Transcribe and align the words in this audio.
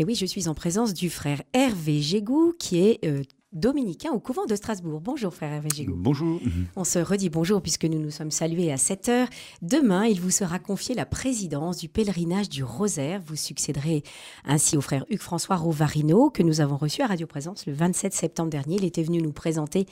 Et 0.00 0.04
oui, 0.04 0.14
je 0.14 0.24
suis 0.24 0.48
en 0.48 0.54
présence 0.54 0.94
du 0.94 1.10
frère 1.10 1.42
Hervé 1.52 2.00
Gégou, 2.00 2.54
qui 2.58 2.78
est 2.78 3.04
euh, 3.04 3.22
dominicain 3.52 4.10
au 4.12 4.18
couvent 4.18 4.46
de 4.46 4.56
Strasbourg. 4.56 4.98
Bonjour 4.98 5.34
frère 5.34 5.52
Hervé 5.52 5.68
Gégou. 5.68 5.92
Bonjour. 5.94 6.40
On 6.74 6.84
se 6.84 6.98
redit 6.98 7.28
bonjour 7.28 7.60
puisque 7.60 7.84
nous 7.84 7.98
nous 7.98 8.10
sommes 8.10 8.30
salués 8.30 8.72
à 8.72 8.78
7 8.78 9.08
heures. 9.10 9.28
Demain, 9.60 10.06
il 10.06 10.18
vous 10.18 10.30
sera 10.30 10.58
confié 10.58 10.94
la 10.94 11.04
présidence 11.04 11.76
du 11.76 11.90
pèlerinage 11.90 12.48
du 12.48 12.64
Rosaire. 12.64 13.20
Vous 13.26 13.36
succéderez 13.36 14.02
ainsi 14.46 14.78
au 14.78 14.80
frère 14.80 15.04
Hugues-François 15.10 15.56
Rovarino 15.56 16.30
que 16.30 16.42
nous 16.42 16.62
avons 16.62 16.78
reçu 16.78 17.02
à 17.02 17.06
Radio 17.06 17.26
Présence 17.26 17.66
le 17.66 17.74
27 17.74 18.14
septembre 18.14 18.48
dernier. 18.48 18.76
Il 18.76 18.86
était 18.86 19.02
venu 19.02 19.20
nous 19.20 19.32
présenter 19.32 19.84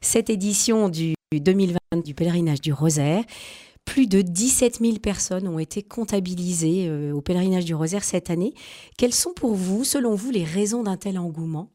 cette 0.00 0.30
édition 0.30 0.88
du 0.88 1.14
2020 1.32 2.04
du 2.04 2.14
pèlerinage 2.14 2.60
du 2.60 2.72
Rosaire. 2.72 3.24
Plus 3.86 4.06
de 4.06 4.20
17 4.20 4.80
000 4.80 4.98
personnes 4.98 5.48
ont 5.48 5.58
été 5.58 5.82
comptabilisées 5.82 6.88
euh, 6.88 7.12
au 7.12 7.22
pèlerinage 7.22 7.64
du 7.64 7.74
Rosaire 7.74 8.04
cette 8.04 8.28
année. 8.28 8.52
Quelles 8.98 9.14
sont 9.14 9.32
pour 9.32 9.54
vous, 9.54 9.84
selon 9.84 10.14
vous, 10.14 10.30
les 10.30 10.44
raisons 10.44 10.82
d'un 10.82 10.98
tel 10.98 11.18
engouement? 11.18 11.70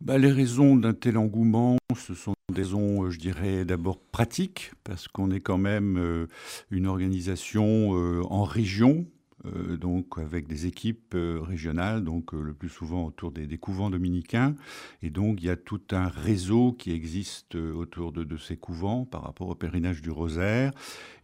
Bah, 0.00 0.18
Les 0.18 0.32
raisons 0.32 0.74
d'un 0.74 0.94
tel 0.94 1.16
engouement, 1.16 1.76
ce 1.96 2.14
sont 2.14 2.32
des 2.48 2.56
raisons, 2.56 3.04
euh, 3.04 3.10
je 3.10 3.18
dirais, 3.20 3.64
d'abord 3.64 4.00
pratiques, 4.00 4.72
parce 4.82 5.06
qu'on 5.06 5.30
est 5.30 5.40
quand 5.40 5.58
même 5.58 5.96
euh, 5.98 6.26
une 6.72 6.88
organisation 6.88 7.90
en 8.28 8.42
région, 8.42 9.06
euh, 9.46 9.76
donc 9.76 10.18
avec 10.18 10.46
des 10.46 10.66
équipes 10.66 11.14
euh, 11.14 11.40
régionales, 11.40 12.04
donc 12.04 12.34
euh, 12.34 12.42
le 12.42 12.52
plus 12.52 12.68
souvent 12.68 13.06
autour 13.06 13.32
des, 13.32 13.58
couvents 13.58 13.90
dominicains. 13.90 14.54
Et 15.02 15.10
donc 15.10 15.40
il 15.40 15.46
y 15.46 15.50
a 15.50 15.56
tout 15.56 15.80
un 15.92 16.08
réseau 16.08 16.72
qui 16.72 16.92
existe 16.92 17.54
autour 17.54 18.12
de, 18.12 18.36
ces 18.36 18.56
couvents 18.56 19.04
par 19.04 19.22
rapport 19.22 19.48
au 19.48 19.54
pèlerinage 19.54 20.02
du 20.02 20.10
rosaire. 20.10 20.72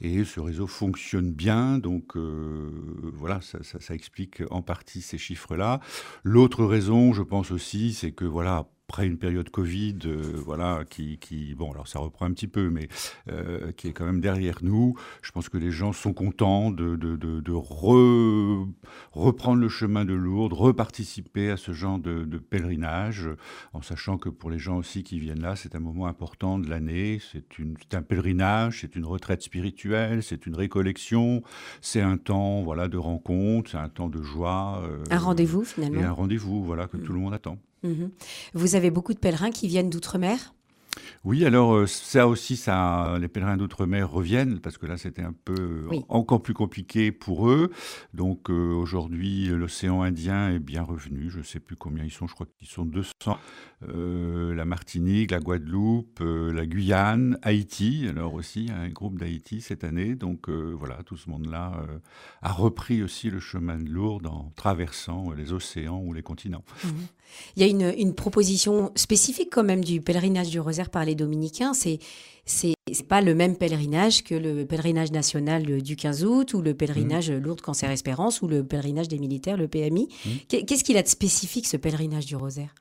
Et 0.01 0.25
ce 0.25 0.41
réseau 0.41 0.67
fonctionne 0.67 1.33
bien, 1.33 1.79
donc 1.79 2.17
voilà, 2.17 3.41
ça, 3.41 3.59
ça, 3.63 3.95
explique 3.95 4.43
en 4.51 4.63
partie 4.63 5.01
ces 5.01 5.19
chiffres-là. 5.19 5.81
L'autre 6.25 6.65
raison, 6.65 7.13
je 7.13 7.23
pense 7.23 7.51
aussi, 7.51 7.95
c'est 7.95 8.13
que 8.13 8.25
voilà, 8.25 8.67
après 8.89 9.09
une 9.09 9.19
période 9.19 9.51
Covid, 9.51 9.99
euh, 10.07 10.41
voilà, 10.45 10.85
qui, 10.89 11.19
qui, 11.19 11.57
bon, 11.57 11.73
alors 11.73 11.89
ça 11.89 11.99
reprend 11.99 12.27
un 12.27 12.33
petit 12.33 12.47
peu, 12.47 12.71
mais 12.71 12.87
euh, 13.29 13.73
qui 13.73 13.89
est 13.89 13.93
quand 13.93 14.05
même 14.05 14.21
derrière 14.21 14.59
nous. 14.63 14.95
Je 15.23 15.33
pense 15.33 15.49
que 15.49 15.59
les 15.59 15.73
gens 15.73 15.93
sont 15.93 16.13
contents 16.13 16.71
de, 16.71 16.95
de, 16.95 17.17
de, 17.17 17.41
de 17.41 17.53
reprendre 19.13 19.61
le 19.61 19.69
chemin 19.69 20.05
de 20.05 20.15
Lourdes, 20.15 20.53
reparticiper 20.53 21.51
à 21.51 21.57
ce 21.57 21.73
genre 21.73 21.99
de, 21.99 22.39
pèlerinage, 22.39 23.29
en 23.73 23.83
sachant 23.83 24.19
que 24.19 24.29
pour 24.29 24.51
les 24.51 24.59
gens 24.61 24.77
aussi 24.77 25.03
qui 25.03 25.19
viennent 25.19 25.43
là, 25.43 25.57
c'est 25.57 25.75
un 25.75 25.81
moment 25.81 26.07
important 26.07 26.61
de 26.61 26.71
l'année. 26.71 27.21
C'est 27.21 27.95
un 27.95 28.03
pèlerinage, 28.03 28.83
c'est 28.83 28.95
une 28.95 29.05
retraite 29.05 29.43
spirituelle, 29.43 30.23
c'est 30.23 30.47
une 30.47 30.55
récollection, 30.55 31.43
c'est 31.81 32.03
un 32.03 32.19
temps, 32.19 32.63
voilà, 32.63 32.87
de 32.87 32.99
rencontre, 32.99 33.73
c'est 33.73 33.79
un 33.79 33.89
temps 33.89 34.09
de 34.09 34.23
joie. 34.23 34.81
Euh, 34.85 35.03
un 35.11 35.19
rendez-vous 35.19 35.65
finalement. 35.65 36.01
Et 36.01 36.05
un 36.05 36.13
rendez-vous, 36.13 36.63
voilà, 36.63 36.87
que 36.87 36.97
mm. 36.99 37.03
tout 37.03 37.13
le 37.13 37.19
monde 37.19 37.35
attend. 37.35 37.59
Mhm. 37.87 38.11
Vous 38.55 38.75
avez 38.75 38.91
beaucoup 38.91 39.15
de 39.15 39.19
pèlerins 39.19 39.51
qui 39.53 39.69
viennent 39.69 39.91
d'outre-mer? 39.91 40.56
Oui, 41.25 41.45
alors 41.45 41.75
euh, 41.75 41.87
ça 41.87 42.29
aussi, 42.29 42.57
ça, 42.57 43.17
les 43.21 43.29
pèlerins 43.29 43.57
d'outre-mer 43.57 44.11
reviennent 44.11 44.61
parce 44.61 44.79
que 44.79 44.87
là, 44.87 44.97
c'était 44.97 45.23
un 45.23 45.35
peu 45.45 45.89
encore 46.09 46.43
plus 46.43 46.55
compliqué 46.55 47.13
pour 47.13 47.51
eux. 47.51 47.71
Donc 48.15 48.51
euh, 48.51 48.73
aujourd'hui, 48.73 49.49
l'océan 49.49 50.03
Indien 50.03 50.51
est 50.51 50.59
bien 50.59 50.83
revenu. 50.83 51.31
Je 51.31 51.39
ne 51.39 51.43
sais 51.43 51.61
plus 51.61 51.77
combien 51.77 52.05
ils 52.05 52.11
sont. 52.11 52.27
Je 52.27 52.35
crois 52.35 52.47
qu'ils 52.59 52.69
sont 52.69 52.85
200. 52.85 53.13
Euh, 53.89 54.55
la 54.55 54.65
Martinique, 54.65 55.33
la 55.33 55.41
Guadeloupe, 55.41 56.21
la 56.21 56.67
Guyane, 56.67 57.39
Haïti. 57.43 58.07
Alors 58.09 58.35
aussi, 58.35 58.71
un 58.75 58.89
groupe 58.89 59.19
d'Haïti 59.19 59.61
cette 59.61 59.85
année. 59.85 60.15
Donc 60.15 60.49
voilà, 60.49 61.03
tout 61.05 61.17
ce 61.17 61.29
monde-là 61.31 61.85
a 62.43 62.53
repris 62.53 63.03
aussi 63.03 63.31
le 63.31 63.41
chemin 63.41 63.79
de 63.79 63.89
Lourdes 63.89 64.27
en 64.27 64.53
traversant 64.57 65.33
les 65.33 65.53
océans 65.53 66.01
ou 66.05 66.13
les 66.13 66.23
continents. 66.23 66.65
Mhm. 66.85 66.93
Il 67.57 67.63
y 67.63 67.67
a 67.67 67.69
une, 67.69 67.93
une 67.99 68.15
proposition 68.15 68.93
spécifique 68.95 69.49
quand 69.53 69.65
même 69.65 69.85
du 69.85 70.01
pèlerinage 70.01 70.51
du 70.51 70.61
Rosaire 70.61 70.86
par 70.89 71.05
les 71.05 71.15
dominicains, 71.15 71.75
c'est 71.75 71.99
c'est 72.49 72.75
pas 73.09 73.21
le 73.21 73.35
même 73.35 73.57
pèlerinage 73.57 74.23
que 74.23 74.35
le 74.35 74.65
pèlerinage 74.65 75.11
national 75.11 75.83
du 75.83 75.97
15 75.97 76.25
août 76.25 76.55
ou 76.55 76.63
le 76.63 76.75
pèlerinage 76.75 77.31
mmh. 77.31 77.39
Lourdes 77.39 77.61
Cancer 77.61 77.91
Espérance 77.91 78.41
ou 78.41 78.47
le 78.47 78.63
pèlerinage 78.63 79.09
des 79.09 79.19
militaires, 79.19 79.57
le 79.57 79.67
PMI. 79.67 80.09
Mmh. 80.25 80.31
Qu'est-ce 80.65 80.85
qu'il 80.85 80.97
a 80.97 81.03
de 81.03 81.09
spécifique 81.09 81.67
ce 81.67 81.77
pèlerinage 81.77 82.27
du 82.27 82.37
Rosaire? 82.37 82.73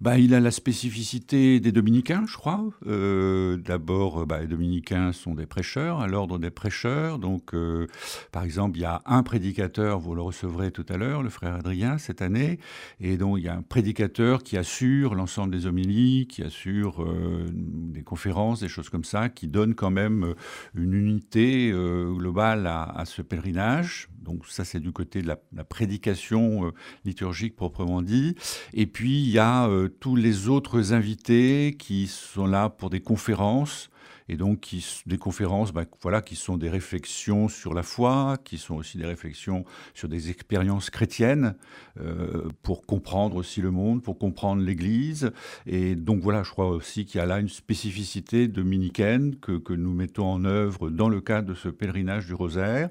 Bah, 0.00 0.18
il 0.18 0.34
a 0.34 0.40
la 0.40 0.50
spécificité 0.50 1.58
des 1.58 1.72
dominicains, 1.72 2.24
je 2.28 2.36
crois. 2.36 2.62
Euh, 2.86 3.56
d'abord, 3.56 4.20
euh, 4.22 4.26
bah, 4.26 4.40
les 4.40 4.46
dominicains 4.46 5.12
sont 5.12 5.34
des 5.34 5.46
prêcheurs, 5.46 6.00
à 6.00 6.06
l'ordre 6.06 6.38
des 6.38 6.50
prêcheurs. 6.50 7.18
Donc, 7.18 7.54
euh, 7.54 7.86
par 8.30 8.44
exemple, 8.44 8.76
il 8.76 8.82
y 8.82 8.84
a 8.84 9.00
un 9.06 9.22
prédicateur, 9.22 9.98
vous 9.98 10.14
le 10.14 10.20
recevrez 10.20 10.70
tout 10.70 10.84
à 10.90 10.98
l'heure, 10.98 11.22
le 11.22 11.30
frère 11.30 11.54
Adrien, 11.54 11.96
cette 11.96 12.20
année. 12.20 12.58
Et 13.00 13.16
donc, 13.16 13.38
il 13.38 13.44
y 13.44 13.48
a 13.48 13.54
un 13.54 13.62
prédicateur 13.62 14.42
qui 14.42 14.58
assure 14.58 15.14
l'ensemble 15.14 15.50
des 15.50 15.66
homélies, 15.66 16.26
qui 16.28 16.42
assure 16.42 17.06
des 17.52 18.02
conférences, 18.02 18.60
des 18.60 18.68
choses 18.68 18.90
comme 18.90 19.04
ça, 19.04 19.30
qui 19.30 19.48
donne 19.48 19.74
quand 19.74 19.90
même 19.90 20.34
une 20.74 20.92
unité 20.92 21.72
globale 21.72 22.66
à, 22.66 22.82
à 22.82 23.04
ce 23.06 23.22
pèlerinage. 23.22 24.08
Donc 24.22 24.46
ça, 24.46 24.64
c'est 24.64 24.80
du 24.80 24.92
côté 24.92 25.22
de 25.22 25.28
la, 25.28 25.64
prédication 25.64 26.66
euh, 26.66 26.70
liturgique 27.04 27.56
proprement 27.56 28.02
dit. 28.02 28.34
Et 28.74 28.86
puis, 28.86 29.22
il 29.22 29.30
y 29.30 29.38
a 29.38 29.68
euh, 29.68 29.88
tous 29.88 30.16
les 30.16 30.48
autres 30.48 30.92
invités 30.92 31.76
qui 31.78 32.06
sont 32.06 32.46
là 32.46 32.68
pour 32.68 32.90
des 32.90 33.00
conférences 33.00 33.90
et 34.28 34.36
donc 34.36 34.74
des 35.06 35.18
conférences 35.18 35.72
bah, 35.72 35.84
voilà, 36.02 36.20
qui 36.20 36.36
sont 36.36 36.56
des 36.56 36.68
réflexions 36.68 37.48
sur 37.48 37.74
la 37.74 37.82
foi, 37.82 38.36
qui 38.44 38.58
sont 38.58 38.74
aussi 38.74 38.98
des 38.98 39.06
réflexions 39.06 39.64
sur 39.94 40.08
des 40.08 40.30
expériences 40.30 40.90
chrétiennes, 40.90 41.54
euh, 42.00 42.48
pour 42.62 42.86
comprendre 42.86 43.36
aussi 43.36 43.60
le 43.60 43.70
monde, 43.70 44.02
pour 44.02 44.18
comprendre 44.18 44.62
l'Église. 44.62 45.30
Et 45.66 45.94
donc 45.94 46.20
voilà, 46.20 46.42
je 46.42 46.50
crois 46.50 46.68
aussi 46.68 47.04
qu'il 47.04 47.18
y 47.18 47.22
a 47.22 47.26
là 47.26 47.38
une 47.38 47.48
spécificité 47.48 48.48
dominicaine 48.48 49.36
que, 49.36 49.58
que, 49.58 49.72
nous 49.72 49.94
mettons 49.94 50.26
en 50.26 50.44
œuvre 50.44 50.90
dans 50.90 51.08
le 51.08 51.20
cadre 51.20 51.48
de 51.48 51.54
ce 51.54 51.68
pèlerinage 51.68 52.26
du 52.26 52.34
rosaire, 52.34 52.88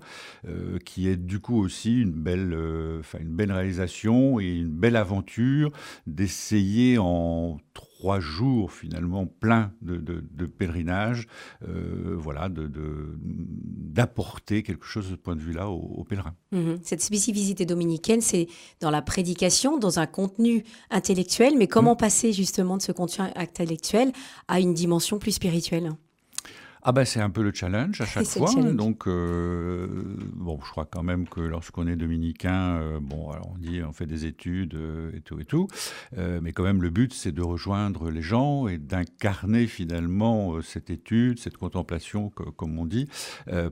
euh, 0.47 0.78
qui 0.85 1.07
est 1.09 1.17
du 1.17 1.40
coup 1.40 1.62
aussi 1.62 2.02
une 2.02 2.12
belle, 2.12 2.53
euh, 2.53 3.02
une 3.19 3.35
belle 3.35 3.52
réalisation 3.52 4.40
et 4.40 4.47
une 4.47 4.69
belle 4.69 4.96
aventure 4.96 5.72
d'essayer 6.07 6.97
en 6.97 7.57
trois 7.73 7.94
jours 8.19 8.71
finalement 8.71 9.25
pleins 9.25 9.71
de, 9.81 9.97
de, 9.97 10.45
pèlerinage, 10.45 11.27
euh, 11.67 12.16
voilà, 12.17 12.49
d'apporter 13.95 14.63
quelque 14.63 14.85
chose 14.85 15.05
de 15.05 15.11
ce 15.11 15.16
point 15.16 15.35
de 15.35 15.41
vue-là 15.41 15.69
aux, 15.69 16.03
pèlerins. 16.03 16.35
Mhm. 16.51 16.79
Cette 16.83 17.01
spécificité 17.01 17.66
dominicaine, 17.66 18.21
c'est 18.21 18.47
dans 18.79 18.91
la 18.91 19.01
prédication, 19.01 19.77
dans 19.77 19.99
un 19.99 20.05
contenu 20.05 20.63
intellectuel, 20.89 21.55
mais 21.57 21.67
comment 21.67 21.93
mm. 21.93 21.97
passer 21.97 22.33
justement 22.33 22.77
de 22.77 22.81
ce 22.81 22.91
contenu 22.91 23.25
intellectuel 23.35 24.11
à 24.47 24.59
une 24.59 24.73
dimension 24.73 25.19
plus 25.19 25.31
spirituelle? 25.31 25.91
Ah 26.88 26.91
ben 26.91 27.03
c'est 27.03 27.19
un 27.19 27.31
peu 27.31 27.41
le 27.41 27.51
challenge 27.51 28.00
à 28.00 28.06
chaque 28.06 28.28
fois. 28.28 28.53
Donc 28.62 29.07
euh, 29.07 29.88
bon, 30.34 30.59
je 30.63 30.69
crois 30.69 30.85
quand 30.85 31.01
même 31.01 31.28
que 31.28 31.40
lorsqu'on 31.40 31.88
est 31.88 31.96
dominicain, 31.96 32.78
euh, 32.78 33.00
bon, 33.01 33.31
alors 33.31 33.50
on 33.56 33.57
dit 33.57 33.81
on 33.81 33.91
fait 33.91 34.06
des 34.06 34.25
études 34.25 34.75
euh, 34.75 35.09
et 35.16 35.22
tout 35.22 35.40
et 35.40 35.46
tout, 35.46 35.68
mais 36.16 36.51
quand 36.51 36.62
même 36.62 36.84
le 36.84 36.91
but 36.91 37.12
c'est 37.12 37.31
de 37.31 37.41
rejoindre 37.41 38.12
les 38.12 38.22
gens 38.22 38.68
et 38.68 38.78
d'incarner 38.78 39.66
finalement 39.66 40.62
cette 40.62 40.91
étude, 40.91 41.40
cette 41.40 41.57
contemplation, 41.57 42.29
comme 42.29 42.78
on 42.78 42.85
dit, 42.85 43.09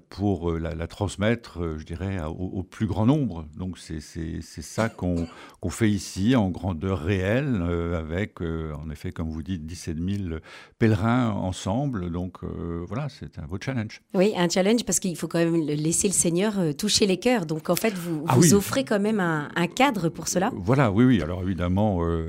pour 0.09 0.51
la, 0.51 0.87
transmettre, 0.87 1.77
je 1.77 1.85
dirais, 1.85 2.19
au, 2.25 2.63
plus 2.63 2.87
grand 2.87 3.05
nombre. 3.05 3.45
Donc 3.55 3.77
c'est 3.77 4.01
ça 4.41 4.89
qu'on 4.89 5.27
qu'on 5.59 5.69
fait 5.69 5.89
ici 5.89 6.35
en 6.35 6.49
grandeur 6.49 6.99
réelle, 6.99 7.61
avec 7.95 8.41
en 8.41 8.89
effet, 8.89 9.11
comme 9.11 9.29
vous 9.29 9.43
dites, 9.43 9.67
17 9.67 9.97
000 9.99 10.39
pèlerins 10.79 11.29
ensemble. 11.29 12.09
Donc 12.11 12.39
voilà 12.87 13.02
c'est 13.09 13.39
un 13.39 13.43
beau 13.43 13.57
challenge. 13.59 14.01
Oui, 14.13 14.33
un 14.37 14.49
challenge 14.49 14.83
parce 14.85 14.99
qu'il 14.99 15.15
faut 15.15 15.27
quand 15.27 15.39
même 15.39 15.55
laisser 15.55 16.07
le 16.07 16.13
Seigneur 16.13 16.59
euh, 16.59 16.73
toucher 16.73 17.05
les 17.05 17.17
cœurs. 17.17 17.45
Donc 17.45 17.69
en 17.69 17.75
fait, 17.75 17.93
vous, 17.93 18.25
ah 18.27 18.35
vous 18.35 18.53
offrez 18.53 18.83
quand 18.83 18.99
même 18.99 19.19
un, 19.19 19.49
cadre 19.67 20.09
pour 20.09 20.27
cela. 20.27 20.51
Voilà, 20.55 20.91
oui, 20.91 21.05
oui. 21.05 21.21
Alors 21.21 21.41
évidemment, 21.41 22.03
euh, 22.03 22.27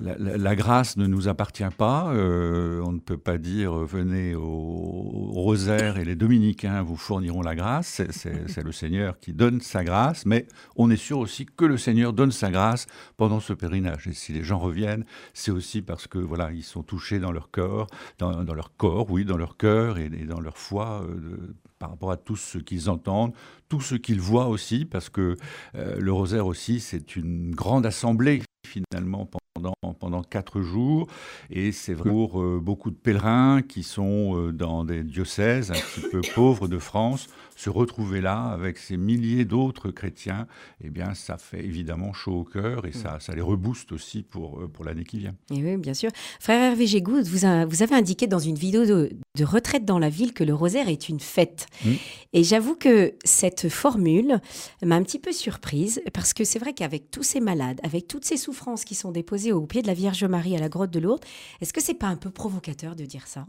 la, 0.00 0.56
grâce 0.56 0.96
ne 0.96 1.06
nous 1.06 1.28
appartient 1.28 1.62
pas. 1.76 2.12
Euh, 2.14 2.80
on 2.84 2.92
ne 2.92 2.98
peut 2.98 3.18
pas 3.18 3.38
dire 3.38 3.74
venez 3.74 4.34
au, 4.34 5.30
rosaire 5.34 5.98
et 5.98 6.04
les 6.04 6.14
dominicains 6.14 6.82
vous 6.82 6.96
fourniront 6.96 7.42
la 7.42 7.54
grâce. 7.54 8.02
C'est 8.10 8.62
le 8.64 8.72
Seigneur 8.72 9.18
qui 9.18 9.32
donne 9.32 9.60
sa 9.60 9.84
grâce, 9.84 10.26
mais 10.26 10.46
on 10.76 10.90
est 10.90 10.96
sûr 10.96 11.18
aussi 11.18 11.46
que 11.46 11.64
le 11.64 11.76
Seigneur 11.76 12.12
donne 12.12 12.32
sa 12.32 12.50
grâce 12.50 12.86
pendant 13.16 13.40
ce 13.40 13.52
pèlerinage. 13.52 14.06
Et 14.06 14.12
si 14.12 14.32
les 14.32 14.44
gens 14.44 14.58
reviennent, 14.58 15.04
c'est 15.32 15.50
aussi 15.50 15.82
parce 15.82 16.06
que 16.06 16.18
voilà, 16.18 16.52
ils 16.52 16.62
sont 16.62 16.82
touchés 16.82 17.18
dans 17.18 17.32
leur 17.32 17.50
corps, 17.50 17.88
dans, 18.18 18.44
dans 18.44 18.54
leur 18.54 18.76
corps, 18.76 19.10
oui, 19.10 19.24
dans 19.24 19.36
leur 19.36 19.56
cœur 19.56 19.83
et, 19.98 20.08
dans 20.26 20.40
leur 20.40 20.58
foi 20.58 21.04
euh, 21.04 21.54
par 21.78 21.90
rapport 21.90 22.10
à 22.10 22.16
tout 22.16 22.36
ce 22.36 22.58
qu'ils 22.58 22.90
entendent, 22.90 23.32
tout 23.68 23.80
ce 23.80 23.94
qu'ils 23.94 24.20
voient 24.20 24.48
aussi, 24.48 24.84
parce 24.84 25.08
que 25.08 25.36
euh, 25.74 25.96
le 25.98 26.12
rosaire 26.12 26.46
aussi, 26.46 26.80
c'est 26.80 27.16
une 27.16 27.54
grande 27.54 27.86
assemblée 27.86 28.42
finalement 28.66 29.28
pendant, 29.54 29.74
pendant 29.98 30.22
quatre 30.22 30.60
jours. 30.60 31.06
Et 31.50 31.72
c'est 31.72 31.94
vrai 31.94 32.10
pour 32.10 32.40
euh, 32.40 32.60
beaucoup 32.62 32.90
de 32.90 32.96
pèlerins 32.96 33.62
qui 33.62 33.82
sont 33.82 34.50
dans 34.52 34.84
des 34.84 35.04
diocèses 35.04 35.70
un 35.70 35.74
petit 35.74 36.08
peu 36.10 36.20
pauvres 36.34 36.68
de 36.68 36.78
France, 36.78 37.28
se 37.56 37.70
retrouver 37.70 38.20
là 38.20 38.46
avec 38.46 38.78
ces 38.78 38.96
milliers 38.96 39.44
d'autres 39.44 39.90
chrétiens, 39.90 40.46
eh 40.82 40.90
bien, 40.90 41.14
ça 41.14 41.38
fait 41.38 41.64
évidemment 41.64 42.12
chaud 42.12 42.40
au 42.40 42.44
cœur 42.44 42.86
et 42.86 42.92
ça, 42.92 43.18
ça 43.20 43.34
les 43.34 43.40
rebooste 43.40 43.92
aussi 43.92 44.22
pour, 44.22 44.60
euh, 44.60 44.68
pour 44.68 44.84
l'année 44.84 45.04
qui 45.04 45.18
vient. 45.18 45.34
Et 45.50 45.62
oui, 45.62 45.76
bien 45.76 45.94
sûr. 45.94 46.10
Frère 46.40 46.60
Hervé 46.60 46.86
Gégou, 46.86 47.22
vous, 47.22 47.38
vous 47.68 47.82
avez 47.82 47.94
indiqué 47.94 48.26
dans 48.26 48.38
une 48.38 48.56
vidéo 48.56 48.84
de, 48.84 49.10
de, 49.36 49.44
retraite 49.44 49.84
dans 49.84 49.98
la 49.98 50.08
ville 50.08 50.32
que 50.32 50.44
le 50.44 50.54
rosaire 50.54 50.88
est 50.88 51.08
une 51.08 51.20
fête. 51.20 51.66
Mm. 51.84 51.92
Et 52.32 52.44
j'avoue 52.44 52.74
que 52.74 53.14
cette 53.24 53.68
formule 53.68 54.40
m'a 54.84 54.96
un 54.96 55.02
petit 55.02 55.18
peu 55.18 55.32
surprise 55.32 56.02
parce 56.12 56.32
que 56.32 56.44
c'est 56.44 56.58
vrai 56.58 56.72
qu'avec 56.72 57.10
tous 57.10 57.22
ces 57.22 57.40
malades, 57.40 57.80
avec 57.82 58.08
toutes 58.08 58.24
ces 58.24 58.36
souffrances 58.36 58.53
qui 58.84 58.94
sont 58.94 59.12
déposées 59.12 59.52
au 59.52 59.66
pied 59.66 59.82
de 59.82 59.86
la 59.86 59.94
Vierge 59.94 60.24
Marie 60.24 60.56
à 60.56 60.60
la 60.60 60.68
grotte 60.68 60.90
de 60.90 61.00
Lourdes, 61.00 61.24
est-ce 61.60 61.72
que 61.72 61.82
c'est 61.82 61.94
pas 61.94 62.06
un 62.06 62.16
peu 62.16 62.30
provocateur 62.30 62.96
de 62.96 63.04
dire 63.04 63.26
ça? 63.26 63.46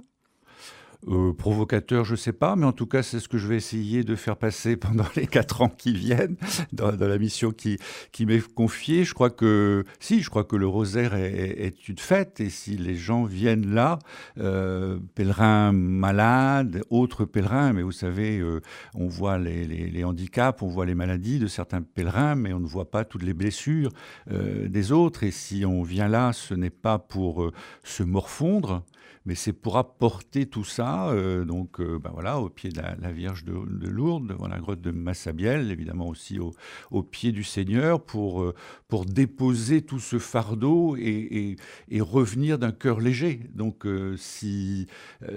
Euh, 1.07 1.33
provocateur, 1.33 2.05
je 2.05 2.11
ne 2.11 2.17
sais 2.17 2.33
pas, 2.33 2.55
mais 2.55 2.65
en 2.65 2.71
tout 2.71 2.87
cas, 2.87 3.03
c'est 3.03 3.19
ce 3.19 3.27
que 3.27 3.37
je 3.37 3.47
vais 3.47 3.57
essayer 3.57 4.03
de 4.03 4.15
faire 4.15 4.37
passer 4.37 4.75
pendant 4.77 5.05
les 5.15 5.27
quatre 5.27 5.61
ans 5.61 5.69
qui 5.69 5.93
viennent, 5.93 6.37
dans, 6.73 6.91
la 6.91 7.17
mission 7.17 7.51
qui, 7.51 7.77
m'est 8.21 8.41
confiée. 8.53 9.03
Je 9.03 9.13
crois 9.13 9.29
que, 9.29 9.83
si, 9.99 10.21
je 10.21 10.29
crois 10.29 10.43
que 10.43 10.55
le 10.55 10.67
rosaire 10.67 11.13
est, 11.15 11.87
une 11.87 11.97
fête, 11.97 12.39
et 12.39 12.49
si 12.49 12.77
les 12.77 12.95
gens 12.95 13.23
viennent 13.23 13.73
là, 13.73 13.99
euh, 14.39 14.99
pèlerins 15.13 15.71
malades, 15.71 16.83
autres 16.89 17.25
pèlerins, 17.25 17.73
mais 17.73 17.81
vous 17.81 17.91
savez, 17.91 18.39
euh, 18.39 18.61
on 18.93 19.07
voit 19.07 19.37
les, 19.37 19.65
les, 19.65 20.03
handicaps, 20.03 20.61
on 20.61 20.67
voit 20.67 20.85
les 20.85 20.95
maladies 20.95 21.39
de 21.39 21.47
certains 21.47 21.81
pèlerins, 21.81 22.35
mais 22.35 22.53
on 22.53 22.59
ne 22.59 22.67
voit 22.67 22.89
pas 22.89 23.05
toutes 23.05 23.23
les 23.23 23.33
blessures 23.33 23.91
des 24.27 24.91
autres, 24.91 25.23
et 25.23 25.31
si 25.31 25.65
on 25.65 25.83
vient 25.83 26.07
là, 26.07 26.33
ce 26.33 26.53
n'est 26.53 26.69
pas 26.69 26.99
pour 26.99 27.51
se 27.83 28.03
morfondre, 28.03 28.83
mais 29.25 29.35
c'est 29.35 29.53
pour 29.53 29.77
apporter 29.77 30.45
tout 30.45 30.63
ça, 30.63 30.84
euh, 31.09 31.45
donc 31.45 31.81
ben 31.81 32.11
voilà, 32.13 32.39
au 32.39 32.49
pied 32.49 32.69
de 32.69 32.81
la, 32.81 33.11
Vierge 33.11 33.43
de, 33.45 33.53
Lourdes, 33.87 34.27
devant 34.27 34.47
la 34.47 34.59
grotte 34.59 34.81
de 34.81 34.91
Massabielle, 34.91 35.71
évidemment 35.71 36.07
aussi 36.07 36.39
au, 36.39 37.03
pied 37.03 37.31
du 37.31 37.43
Seigneur, 37.43 38.03
pour, 38.03 38.41
euh, 38.41 38.53
pour 38.87 39.05
déposer 39.05 39.81
tout 39.81 39.99
ce 39.99 40.19
fardeau 40.19 40.95
et, 40.97 41.57
revenir 41.99 42.59
d'un 42.59 42.71
cœur 42.71 42.99
léger. 42.99 43.39
Donc 43.53 43.87
si, 44.17 44.87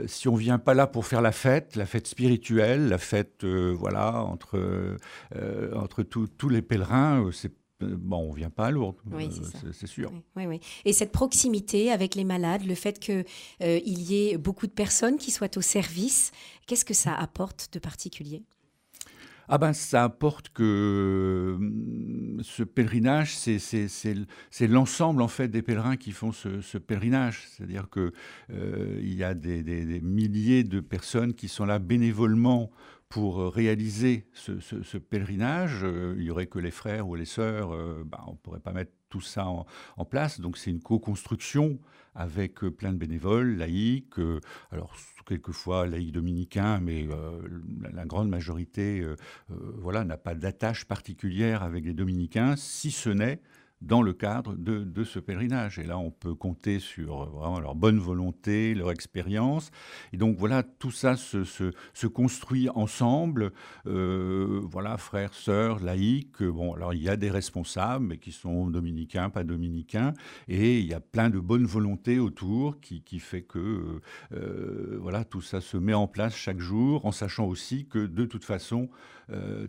si 0.06 0.28
on 0.28 0.34
vient 0.34 0.58
pas 0.58 0.74
là 0.74 0.86
pour 0.86 1.06
faire 1.06 1.22
la 1.22 1.32
fête, 1.32 1.76
la 1.76 1.86
fête 1.86 2.06
spirituelle, 2.06 2.88
la 2.88 2.98
fête 2.98 3.44
voilà 3.44 4.22
entre, 4.22 4.96
entre 5.74 6.02
tous 6.02 6.48
les 6.48 6.62
pèlerins, 6.62 7.30
c'est 7.32 7.52
bon, 7.80 8.28
on 8.30 8.32
vient 8.32 8.50
pas 8.50 8.66
à 8.66 8.70
Lourdes, 8.70 8.96
euh, 9.12 9.28
c'est 9.72 9.86
sûr. 9.86 10.12
Oui, 10.36 10.46
oui, 10.46 10.60
Et 10.84 10.92
cette 10.92 11.12
proximité 11.12 11.90
avec 11.90 12.14
les 12.14 12.24
malades, 12.24 12.64
le 12.64 12.74
fait 12.74 12.98
qu'il 12.98 13.24
euh, 13.62 13.80
y 13.84 14.30
ait 14.30 14.38
beaucoup 14.38 14.66
de 14.66 14.72
personnes 14.72 15.16
qui 15.16 15.30
soient 15.30 15.56
au 15.56 15.60
service, 15.60 16.32
qu'est-ce 16.66 16.84
que 16.84 16.94
ça 16.94 17.14
apporte 17.14 17.68
de 17.72 17.78
particulier? 17.78 18.42
Ah 19.50 19.56
ben, 19.56 19.72
ça 19.72 20.04
apporte 20.04 20.50
que 20.50 21.54
hum, 21.56 22.38
ce 22.42 22.62
pèlerinage, 22.62 23.34
c'est 23.34 24.66
l'ensemble 24.66 25.22
en 25.22 25.28
fait 25.28 25.48
des 25.48 25.62
pèlerins 25.62 25.96
qui 25.96 26.12
font 26.12 26.32
ce, 26.32 26.76
pèlerinage. 26.76 27.46
C'est-à-dire 27.48 27.88
que 27.88 28.12
il 28.50 29.14
y 29.14 29.24
a 29.24 29.32
des, 29.32 29.62
des, 29.62 30.00
milliers 30.02 30.64
de 30.64 30.80
personnes 30.80 31.32
qui 31.32 31.48
sont 31.48 31.64
là 31.64 31.78
bénévolement 31.78 32.70
pour 33.08 33.40
euh, 33.40 33.48
réaliser 33.48 34.26
ce, 34.34 34.98
pèlerinage, 34.98 35.80
euh, 35.82 36.14
il 36.18 36.24
n'y 36.24 36.30
aurait 36.30 36.46
que 36.46 36.58
les 36.58 36.70
frères 36.70 37.08
ou 37.08 37.14
les 37.14 37.24
sœurs, 37.24 37.72
euh, 37.72 38.02
bah, 38.04 38.22
on 38.26 38.32
ne 38.32 38.36
pourrait 38.36 38.60
pas 38.60 38.72
mettre 38.72 38.92
tout 39.08 39.22
ça 39.22 39.46
en, 39.46 40.04
place. 40.04 40.40
Donc 40.40 40.58
c'est 40.58 40.70
une 40.70 40.82
co-construction 40.82 41.78
avec 42.14 42.60
plein 42.60 42.92
de 42.92 42.98
bénévoles, 42.98 43.56
laïcs, 43.56 44.18
alors 44.70 44.94
quelquefois 45.24 45.86
laïcs 45.86 46.12
dominicains, 46.12 46.78
mais 46.80 47.08
la, 47.94 48.04
grande 48.04 48.28
majorité 48.28 49.06
voilà, 49.48 50.04
n'a 50.04 50.18
pas 50.18 50.34
d'attache 50.34 50.84
particulière 50.84 51.62
avec 51.62 51.86
les 51.86 51.94
dominicains, 51.94 52.56
si 52.56 52.90
ce 52.90 53.08
n'est 53.08 53.40
dans 53.80 54.02
le 54.02 54.12
cadre 54.12 54.54
de, 54.56 55.04
ce 55.04 55.18
pèlerinage. 55.18 55.78
Et 55.78 55.84
là, 55.84 55.98
on 55.98 56.10
peut 56.10 56.34
compter 56.34 56.80
sur 56.80 57.22
euh, 57.22 57.26
vraiment 57.26 57.60
leur 57.60 57.74
bonne 57.74 57.98
volonté, 57.98 58.74
leur 58.74 58.90
expérience. 58.90 59.70
Et 60.12 60.16
donc 60.16 60.36
voilà, 60.36 60.62
tout 60.62 60.90
ça 60.90 61.16
se, 61.16 62.06
construit 62.06 62.68
ensemble. 62.70 63.52
Euh, 63.86 64.60
voilà, 64.64 64.96
frères, 64.98 65.34
sœurs, 65.34 65.80
laïcs. 65.80 66.42
Bon, 66.42 66.74
alors 66.74 66.94
il 66.94 67.02
y 67.02 67.08
a 67.08 67.16
des 67.16 67.30
responsables, 67.30 68.04
mais 68.04 68.18
qui 68.18 68.32
sont 68.32 68.68
dominicains, 68.68 69.30
pas 69.30 69.44
dominicains. 69.44 70.12
Et 70.48 70.80
il 70.80 70.86
y 70.86 70.94
a 70.94 71.00
plein 71.00 71.30
de 71.30 71.38
bonne 71.38 71.64
volonté 71.64 72.18
autour 72.18 72.80
qui, 72.80 73.18
fait 73.20 73.42
que 73.42 74.00
euh, 74.32 74.98
voilà, 75.00 75.24
tout 75.24 75.40
ça 75.40 75.60
se 75.60 75.76
met 75.76 75.94
en 75.94 76.08
place 76.08 76.34
chaque 76.34 76.60
jour, 76.60 77.04
en 77.06 77.12
sachant 77.12 77.46
aussi 77.46 77.86
que 77.86 78.06
de 78.06 78.24
toute 78.24 78.44
façon, 78.44 78.88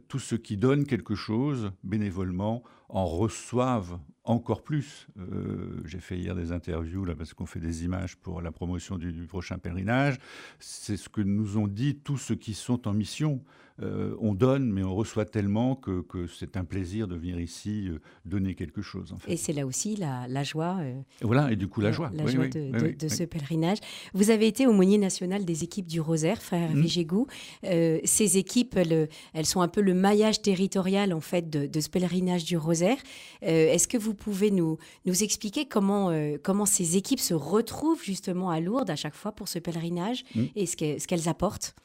tout 0.08 0.20
ce 0.20 0.36
qui 0.36 0.56
donne 0.56 0.86
quelque 0.86 1.16
chose 1.16 1.74
bénévolement 1.84 2.64
en 2.90 3.06
reçoivent 3.06 4.00
encore 4.30 4.62
plus. 4.62 5.08
Euh, 5.18 5.82
j'ai 5.86 6.00
fait 6.00 6.16
hier 6.16 6.36
des 6.36 6.52
interviews 6.52 7.04
là 7.04 7.16
parce 7.16 7.34
qu'on 7.34 7.48
fait 7.48 7.60
des 7.60 7.84
images 7.84 8.16
pour 8.16 8.42
la 8.42 8.52
promotion 8.52 8.98
du, 8.98 9.12
prochain 9.26 9.58
pèlerinage. 9.58 10.18
C'est 10.60 10.98
ce 10.98 11.10
que 11.10 11.22
nous 11.22 11.58
ont 11.58 11.68
dit 11.68 11.96
tous 11.96 12.18
ceux 12.18 12.36
qui 12.36 12.54
sont 12.54 12.88
en 12.88 12.94
mission. 12.94 13.42
Euh, 13.82 14.14
on 14.20 14.34
donne, 14.34 14.70
mais 14.74 14.84
on 14.84 14.94
reçoit 14.94 15.24
tellement 15.24 15.74
que, 15.74 16.04
c'est 16.38 16.58
un 16.58 16.66
plaisir 16.66 17.08
de 17.08 17.16
venir 17.16 17.40
ici 17.40 17.88
euh, 17.88 18.00
donner 18.26 18.54
quelque 18.54 18.82
chose. 18.82 19.16
Et 19.26 19.38
c'est 19.38 19.54
là 19.54 19.66
aussi 19.66 19.96
la, 19.96 20.44
joie. 20.44 20.80
voilà, 21.22 21.50
et 21.52 21.56
du 21.56 21.70
coup 21.70 21.80
la 21.80 21.94
joie. 21.94 22.12
La 22.14 22.26
joie 22.28 22.50
de, 22.50 23.08
ce 23.08 23.24
pèlerinage. 23.24 23.78
Vous 24.14 24.32
avez 24.32 24.48
été 24.48 24.68
aumônier 24.68 24.98
national 24.98 25.46
des 25.46 25.64
équipes 25.64 25.88
du 25.88 26.02
Rosaire, 26.02 26.42
frère 26.42 26.72
mmh. 26.72 26.82
Vigégou. 26.82 27.28
ces 27.64 28.38
équipes, 28.38 28.76
elles, 28.76 29.08
elles, 29.34 29.46
sont 29.46 29.62
un 29.62 29.70
peu 29.70 29.82
le 29.82 29.94
maillage 29.94 30.42
territorial 30.42 31.14
en 31.14 31.22
fait 31.22 31.50
de, 31.50 31.80
ce 31.80 31.90
pèlerinage 31.90 32.44
du 32.44 32.58
Rosaire. 32.58 32.98
Est-ce 33.42 33.88
que 33.88 33.98
vous 33.98 34.14
pouvez 34.20 34.52
nous, 34.52 34.78
nous 35.06 35.24
expliquer 35.24 35.66
comment, 35.66 36.12
euh, 36.12 36.38
comment 36.42 36.66
ces 36.66 36.98
équipes 36.98 37.20
se 37.20 37.34
retrouvent 37.34 38.04
justement 38.04 38.50
à 38.52 38.60
Lourdes 38.60 38.90
à 38.90 38.96
chaque 38.96 39.16
fois 39.16 39.32
pour 39.32 39.48
ce 39.48 39.58
pèlerinage 39.58 40.24
mmh. 40.36 40.44
et 40.56 40.66
ce 40.66 41.08
qu'elles 41.08 41.30
apportent? 41.30 41.76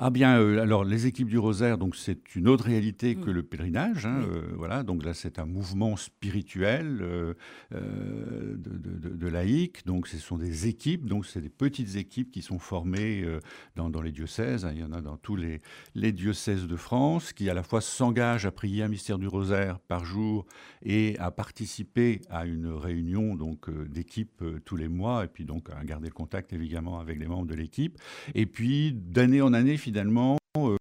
Ah 0.00 0.10
bien, 0.10 0.38
euh, 0.38 0.62
alors 0.62 0.84
les 0.84 1.06
équipes 1.06 1.26
du 1.26 1.38
Rosaire, 1.38 1.76
donc 1.76 1.96
c'est 1.96 2.36
une 2.36 2.46
autre 2.46 2.64
réalité 2.64 3.16
que 3.16 3.30
mm. 3.30 3.34
le 3.34 3.42
pèlerinage. 3.42 4.06
Hein, 4.06 4.22
euh, 4.22 4.42
voilà, 4.56 4.84
donc 4.84 5.04
là 5.04 5.12
c'est 5.12 5.40
un 5.40 5.44
mouvement 5.44 5.96
spirituel 5.96 7.00
euh, 7.02 7.34
de, 7.72 9.08
de, 9.08 9.28
laïcs. 9.28 9.84
Donc 9.86 10.06
ce 10.06 10.18
sont 10.18 10.38
des 10.38 10.68
équipes, 10.68 11.06
donc 11.06 11.26
c'est 11.26 11.40
des 11.40 11.48
petites 11.48 11.96
équipes 11.96 12.30
qui 12.30 12.42
sont 12.42 12.60
formées 12.60 13.26
dans, 13.74 13.90
dans, 13.90 14.00
les 14.00 14.12
diocèses. 14.12 14.64
Hein, 14.64 14.70
il 14.72 14.80
y 14.80 14.84
en 14.84 14.92
a 14.92 15.00
dans 15.00 15.16
tous 15.16 15.34
les, 15.34 15.60
les 15.96 16.12
diocèses 16.12 16.68
de 16.68 16.76
France 16.76 17.32
qui 17.32 17.50
à 17.50 17.54
la 17.54 17.64
fois 17.64 17.80
s'engagent 17.80 18.46
à 18.46 18.52
prier 18.52 18.84
un 18.84 18.88
mystère 18.88 19.18
du 19.18 19.26
Rosaire 19.26 19.80
par 19.80 20.04
jour 20.04 20.46
et 20.84 21.16
à 21.18 21.32
participer 21.32 22.20
à 22.30 22.46
une 22.46 22.68
réunion 22.68 23.34
donc 23.34 23.68
d'équipe 23.88 24.44
tous 24.64 24.76
les 24.76 24.88
mois 24.88 25.24
et 25.24 25.28
puis 25.28 25.44
donc 25.44 25.70
à 25.70 25.84
garder 25.84 26.06
le 26.06 26.14
contact 26.14 26.52
évidemment 26.52 27.00
avec 27.00 27.18
les 27.18 27.26
membres 27.26 27.46
de 27.46 27.54
l'équipe. 27.54 27.98
Et 28.36 28.46
puis 28.46 28.92
d'année 28.92 29.42
en 29.42 29.52
année 29.52 29.76
finalement, 29.88 30.36
euh, 30.66 30.76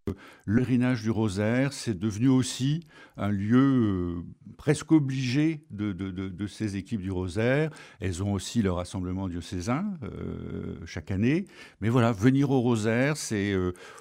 le 0.46 0.68
pèlerinage 0.68 1.02
du 1.02 1.12
rosaire, 1.12 1.74
c'est 1.74 1.98
devenu 1.98 2.28
aussi 2.28 2.84
un 3.16 3.30
lieu 3.30 3.58
euh, 3.58 4.22
presque 4.58 4.92
obligé 4.92 5.64
de, 5.72 6.48
ces 6.48 6.76
équipes 6.78 7.02
du 7.02 7.12
rosaire. 7.12 7.72
Elles 8.00 8.22
ont 8.22 8.34
aussi 8.34 8.62
leur 8.62 8.76
rassemblement 8.76 9.28
diocésain 9.28 9.86
euh, 10.04 10.76
chaque 10.86 11.12
année. 11.12 11.46
Mais 11.82 11.90
voilà, 11.90 12.12
venir 12.12 12.52
au 12.52 12.62
rosaire, 12.62 13.18
c'est 13.18 13.56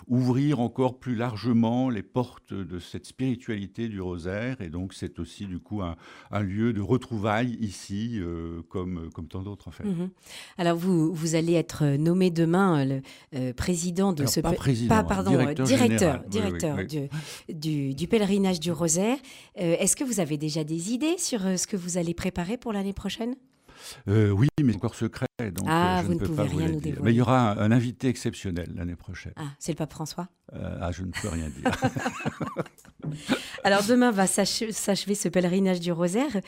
ouvrir 0.06 0.60
encore 0.60 0.98
plus 0.98 1.14
largement 1.14 1.88
les 1.88 2.02
portes 2.02 2.52
de 2.52 2.78
cette 2.78 3.06
spiritualité 3.06 3.88
du 3.88 4.00
rosaire. 4.00 4.60
Et 4.60 4.68
donc, 4.68 4.92
c'est 4.92 5.18
aussi 5.18 5.46
du 5.46 5.58
coup 5.58 5.82
un, 5.82 5.96
lieu 6.40 6.72
de 6.72 6.80
retrouvailles 6.80 7.56
ici, 7.60 8.20
comme, 8.68 9.10
comme 9.14 9.28
tant 9.28 9.42
d'autres 9.42 9.68
en 9.68 9.72
fait. 9.72 9.84
Mhm. 9.84 10.10
Alors, 10.58 10.76
vous, 10.76 11.12
vous 11.14 11.34
allez 11.34 11.54
être 11.54 11.96
nommé 11.96 12.30
demain 12.30 12.84
le 12.84 13.52
président 13.52 14.12
de 14.12 14.26
ce... 14.26 14.40
Pas 14.40 14.52
président, 14.52 14.94
pas, 14.94 15.04
pardon, 15.04 15.30
directeur, 15.30 15.65
directeur, 15.66 16.24
du, 17.48 17.94
du, 17.94 18.08
pèlerinage 18.08 18.60
du 18.60 18.72
Rosaire. 18.72 19.18
Euh, 19.60 19.76
est-ce 19.78 19.96
que 19.96 20.04
vous 20.04 20.20
avez 20.20 20.36
déjà 20.36 20.64
des 20.64 20.92
idées 20.92 21.18
sur 21.18 21.46
euh, 21.46 21.56
ce 21.56 21.66
que 21.66 21.76
vous 21.76 21.98
allez 21.98 22.14
préparer 22.14 22.56
pour 22.56 22.72
l'année 22.72 22.92
prochaine? 22.92 23.34
Euh, 24.08 24.30
oui, 24.30 24.48
mais 24.62 24.74
encore 24.74 24.94
secret, 24.94 25.26
donc 25.38 25.66
ah, 25.68 26.02
je 26.06 26.12
ne 26.12 26.18
peux 26.18 26.34
pas 26.34 26.44
vous 26.44 26.58
le 26.58 26.76
dire. 26.76 26.96
Mais 27.02 27.12
il 27.12 27.16
y 27.16 27.20
aura 27.20 27.52
un, 27.60 27.70
invité 27.70 28.08
exceptionnel 28.08 28.72
l'année 28.74 28.96
prochaine. 28.96 29.34
Ah, 29.36 29.50
c'est 29.58 29.72
le 29.72 29.76
pape 29.76 29.92
François? 29.92 30.28
Ah, 30.52 30.90
je 30.92 31.02
ne 31.02 31.10
peux 31.10 31.28
rien 31.28 31.50
dire. 31.50 31.70
Alors 33.64 33.82
demain 33.84 34.10
va 34.10 34.26
s'achever 34.26 35.14
ce 35.14 35.28
pèlerinage 35.28 35.80
du 35.80 35.92
rosaire. 35.92 36.40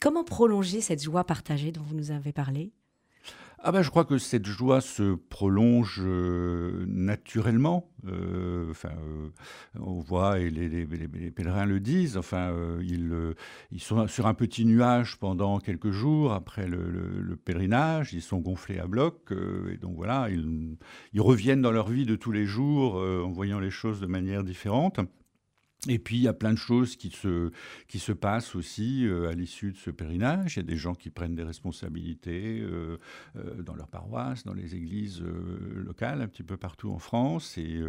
comment 0.00 0.24
prolonger 0.24 0.80
cette 0.80 1.02
joie 1.02 1.24
partagée 1.24 1.70
dont 1.70 1.82
vous 1.82 1.94
nous 1.94 2.10
avez 2.10 2.32
parlé? 2.32 2.72
Ah 3.64 3.70
ben, 3.70 3.82
je 3.82 3.90
crois 3.90 4.04
que 4.04 4.18
cette 4.18 4.46
joie 4.46 4.80
se 4.80 5.14
prolonge 5.14 6.00
euh, 6.04 6.84
naturellement. 6.88 7.92
Euh, 8.08 8.68
enfin, 8.70 8.90
euh, 8.90 9.28
on 9.78 10.00
voit 10.00 10.40
et 10.40 10.50
les, 10.50 11.30
pèlerins 11.30 11.64
le 11.64 11.78
disent. 11.78 12.16
Enfin, 12.16 12.52
ils, 12.80 13.34
sont 13.78 14.08
sur 14.08 14.26
un 14.26 14.34
petit 14.34 14.64
nuage 14.64 15.16
pendant 15.18 15.60
quelques 15.60 15.92
jours 15.92 16.32
après 16.32 16.66
le, 16.66 16.90
le, 16.90 17.36
pèlerinage. 17.36 18.12
Ils 18.12 18.22
sont 18.22 18.38
gonflés 18.38 18.80
à 18.80 18.88
bloc 18.88 19.32
et 19.72 19.76
donc 19.76 19.94
voilà, 19.94 20.28
ils, 20.28 21.20
reviennent 21.20 21.62
dans 21.62 21.70
leur 21.70 21.88
vie 21.88 22.04
de 22.04 22.16
tous 22.16 22.32
les 22.32 22.46
jours 22.46 22.96
en 22.96 23.30
voyant 23.30 23.60
les 23.60 23.70
choses 23.70 24.00
de 24.00 24.06
manière 24.06 24.42
différente. 24.42 24.98
Et 25.88 25.98
puis, 25.98 26.16
il 26.16 26.22
y 26.22 26.28
a 26.28 26.32
plein 26.32 26.52
de 26.52 26.58
choses 26.58 26.94
qui 26.94 27.10
se, 27.10 27.50
qui 27.88 27.98
se 27.98 28.12
passent 28.12 28.54
aussi 28.54 29.04
euh, 29.04 29.28
à 29.28 29.32
l'issue 29.32 29.72
de 29.72 29.76
ce 29.76 29.90
pèlerinage. 29.90 30.54
Il 30.54 30.60
y 30.60 30.60
a 30.60 30.62
des 30.62 30.76
gens 30.76 30.94
qui 30.94 31.10
prennent 31.10 31.34
des 31.34 31.42
responsabilités 31.42 32.60
euh, 32.60 32.98
euh, 33.34 33.62
dans 33.62 33.74
leur 33.74 33.88
paroisse, 33.88 34.44
dans 34.44 34.54
les 34.54 34.76
églises 34.76 35.24
locales, 35.74 36.22
un 36.22 36.28
petit 36.28 36.44
peu 36.44 36.56
partout 36.56 36.92
en 36.92 37.00
France. 37.00 37.58
Et 37.58 37.82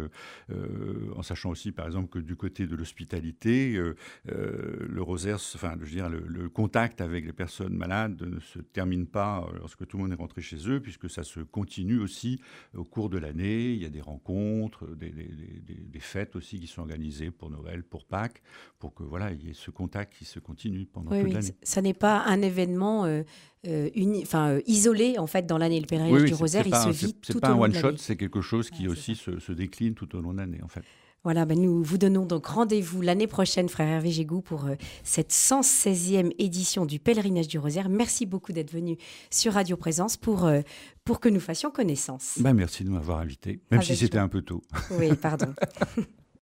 en 1.16 1.22
sachant 1.22 1.50
aussi, 1.50 1.70
par 1.70 1.86
exemple, 1.86 2.08
que 2.08 2.18
du 2.18 2.34
côté 2.34 2.66
de 2.66 2.74
l'hospitalité, 2.74 3.80
le 4.24 5.02
rosaire, 5.02 5.36
enfin, 5.54 5.74
je 5.80 5.84
veux 5.84 5.90
dire, 5.90 6.08
le, 6.08 6.48
contact 6.48 7.00
avec 7.00 7.24
les 7.24 7.32
personnes 7.32 7.74
malades 7.74 8.20
ne 8.22 8.40
se 8.40 8.58
termine 8.58 9.06
pas 9.06 9.48
lorsque 9.58 9.86
tout 9.86 9.96
le 9.96 10.04
monde 10.04 10.12
est 10.12 10.16
rentré 10.16 10.40
chez 10.40 10.68
eux, 10.68 10.80
puisque 10.80 11.08
ça 11.08 11.22
se 11.22 11.40
continue 11.40 11.98
aussi 11.98 12.40
au 12.74 12.84
cours 12.84 13.08
de 13.08 13.18
l'année. 13.18 13.72
Il 13.72 13.82
y 13.82 13.86
a 13.86 13.90
des 13.90 14.00
rencontres, 14.00 14.86
des 14.96 16.00
fêtes 16.00 16.36
aussi 16.36 16.58
qui 16.58 16.66
sont 16.66 16.82
organisées 16.82 17.30
pour 17.30 17.50
Noël 17.50 17.83
pour 17.88 18.04
Pâques, 18.04 18.42
pour 18.78 18.94
que 18.94 19.02
voilà, 19.02 19.32
il 19.32 19.44
y 19.44 19.50
ait 19.50 19.54
ce 19.54 19.70
contact 19.70 20.14
qui 20.18 20.24
se 20.24 20.38
continue 20.38 20.86
pendant 20.86 21.10
toute 21.10 21.32
l'année. 21.32 21.54
Ça 21.62 21.82
n'est 21.82 21.94
pas 21.94 22.22
un 22.26 22.42
événement 22.42 23.04
euh, 23.04 23.22
euh 23.66 23.88
enfin, 24.22 24.50
euh, 24.50 24.60
isolé 24.66 25.18
en 25.18 25.26
fait 25.26 25.46
dans 25.46 25.58
l'année. 25.58 25.80
Le 25.80 25.86
pèlerinage 25.86 26.24
du 26.24 26.34
Rosaire, 26.34 26.66
il 26.66 26.74
se 26.74 26.90
vit 26.90 27.14
tout 27.14 27.36
au 27.36 27.40
long 27.40 27.40
de 27.40 27.40
C'est 27.40 27.40
pas 27.40 27.48
un 27.48 27.58
one 27.58 27.74
shot, 27.74 27.96
c'est 27.98 28.16
quelque 28.16 28.40
chose 28.40 28.70
qui 28.70 28.88
aussi 28.88 29.14
se, 29.14 29.38
se, 29.38 29.52
décline 29.52 29.94
tout 29.94 30.14
au 30.16 30.20
long 30.20 30.32
de 30.32 30.38
l'année 30.38 30.60
en 30.62 30.68
fait. 30.68 30.82
Voilà, 31.22 31.46
ben 31.46 31.58
nous 31.58 31.82
vous 31.82 31.96
donnons 31.96 32.26
donc 32.26 32.44
rendez-vous 32.44 33.00
l'année 33.00 33.26
prochaine, 33.26 33.70
frère 33.70 33.88
Hervé 33.88 34.10
Gégou, 34.10 34.42
pour 34.42 34.66
euh, 34.66 34.74
cette 35.04 35.30
116e 35.30 36.34
édition 36.38 36.84
du 36.84 36.98
Pèlerinage 36.98 37.48
du 37.48 37.58
Rosaire. 37.58 37.88
Merci 37.88 38.26
beaucoup 38.26 38.52
d'être 38.52 38.70
venu 38.70 38.98
sur 39.30 39.54
Radio 39.54 39.78
Présence 39.78 40.18
pour, 40.18 40.50
pour 41.04 41.20
que 41.20 41.30
nous 41.30 41.40
fassions 41.40 41.70
connaissance. 41.70 42.38
Ben 42.40 42.52
merci 42.52 42.84
de 42.84 42.90
m'avoir 42.90 43.20
invité, 43.20 43.62
même 43.70 43.80
si 43.80 43.96
c'était 43.96 44.18
un 44.18 44.28
peu 44.28 44.42
tôt. 44.42 44.62
Oui, 44.98 45.14
pardon. 45.14 45.54